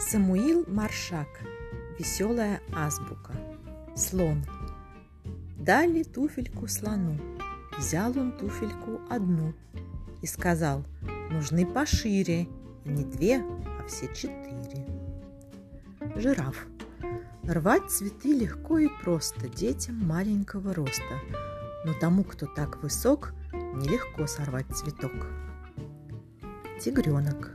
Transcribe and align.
Самуил 0.00 0.64
Маршак. 0.66 1.28
Веселая 1.98 2.62
азбука. 2.74 3.34
Слон. 3.94 4.42
Дали 5.58 6.04
туфельку 6.04 6.66
слону. 6.68 7.20
Взял 7.76 8.18
он 8.18 8.32
туфельку 8.32 8.98
одну 9.10 9.52
и 10.22 10.26
сказал, 10.26 10.84
нужны 11.30 11.66
пошире, 11.66 12.48
и 12.84 12.88
не 12.88 13.04
две, 13.04 13.42
а 13.42 13.86
все 13.86 14.06
четыре. 14.14 14.86
Жираф. 16.16 16.66
Рвать 17.44 17.90
цветы 17.90 18.32
легко 18.32 18.78
и 18.78 18.88
просто 19.02 19.48
детям 19.48 19.96
маленького 19.96 20.72
роста, 20.72 21.20
но 21.84 21.92
тому, 21.92 22.24
кто 22.24 22.46
так 22.46 22.82
высок, 22.82 23.34
нелегко 23.52 24.26
сорвать 24.26 24.74
цветок. 24.74 25.12
Тигренок. 26.80 27.50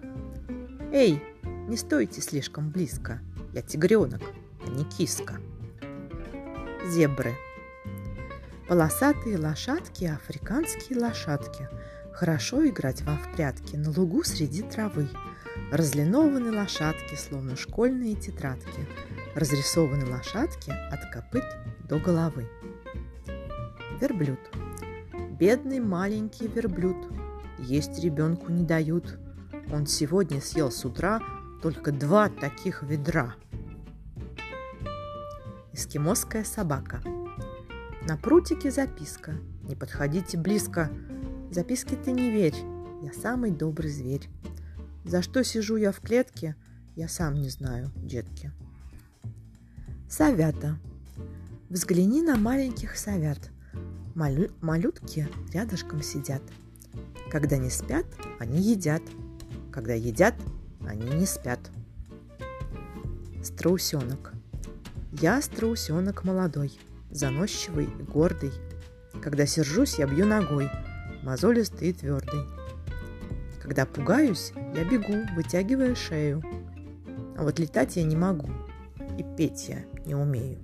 Эй, 0.91 1.21
не 1.68 1.78
стойте 1.78 2.22
слишком 2.22 2.70
близко. 2.70 3.20
Я 3.54 3.62
тигренок, 3.62 4.22
а 4.66 4.70
не 4.70 4.84
киска. 4.84 5.40
Зебры. 6.88 7.34
Полосатые 8.68 9.38
лошадки, 9.38 10.05
африканские 10.05 11.00
лошадки. 11.00 11.68
Хорошо 12.14 12.68
играть 12.68 13.02
вам 13.02 13.18
в 13.18 13.36
прятки 13.36 13.76
на 13.76 13.91
лугу 13.91 14.24
среди 14.24 14.62
травы. 14.62 15.08
Разлинованы 15.72 16.52
лошадки, 16.52 17.16
словно 17.16 17.55
школьные 17.55 18.16
тетрадки. 18.16 18.88
Разрисованы 19.36 20.05
лошадки 20.05 20.72
от 20.91 21.12
копыт 21.12 21.46
до 21.88 22.00
головы. 22.00 22.48
Верблюд. 24.00 24.40
Бедный 25.40 25.80
маленький 25.80 26.48
верблюд. 26.48 26.98
Есть 27.60 28.00
ребенку 28.04 28.52
не 28.52 28.63
дают. 28.63 29.18
Он 29.72 29.85
сегодня 29.88 30.41
съел 30.41 30.72
с 30.72 30.85
утра 30.85 31.20
только 31.61 31.91
два 31.91 32.29
таких 32.29 32.84
ведра. 32.84 33.35
Эскимосская 35.73 36.43
собака. 36.43 37.01
На 38.07 38.17
прутике 38.17 38.71
записка. 38.71 39.35
Не 39.63 39.76
подходите 39.76 40.37
близко. 40.37 40.89
Записки 41.51 41.95
ты 41.95 42.11
не 42.11 42.29
верь. 42.29 42.55
Я 43.01 43.11
самый 43.13 43.51
добрый 43.51 43.89
зверь. 43.89 44.29
За 45.03 45.21
что 45.21 45.43
сижу 45.43 45.76
я 45.76 45.91
в 45.91 45.99
клетке, 45.99 46.55
я 46.95 47.07
сам 47.07 47.35
не 47.35 47.49
знаю, 47.49 47.91
детки. 47.95 48.51
Совята. 50.09 50.79
Взгляни 51.70 52.21
на 52.21 52.37
маленьких 52.37 52.95
совят. 52.95 53.51
Малю- 54.15 54.51
малютки 54.61 55.27
рядышком 55.51 56.01
сидят. 56.01 56.41
Когда 57.29 57.57
не 57.57 57.70
спят, 57.70 58.05
они 58.39 58.61
едят. 58.61 59.01
Когда 59.71 59.93
едят, 59.93 60.35
они 60.88 61.10
не 61.16 61.26
спят. 61.26 61.60
Страусенок. 63.44 64.34
Я 65.12 65.41
страусенок 65.41 66.24
молодой, 66.24 66.78
заносчивый 67.12 67.86
и 67.86 68.03
гордый. 68.03 68.52
Когда 69.22 69.46
сержусь, 69.46 69.97
я 70.00 70.08
бью 70.08 70.25
ногой, 70.25 70.69
мозолистый 71.24 71.90
и 71.90 71.94
твердый. 71.94 72.41
Когда 73.62 73.86
пугаюсь, 73.86 74.52
я 74.75 74.84
бегу, 74.84 75.25
вытягивая 75.36 75.96
шею. 75.96 76.44
А 77.38 77.44
вот 77.44 77.59
летать 77.59 77.96
я 77.96 78.03
не 78.03 78.16
могу, 78.16 78.50
и 79.18 79.24
петь 79.38 79.69
я 79.69 79.84
не 80.06 80.16
умею. 80.16 80.59